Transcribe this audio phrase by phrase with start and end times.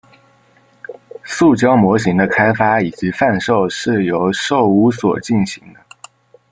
[1.23, 5.79] 塑胶模型的开发以及贩售是由寿屋所进行的。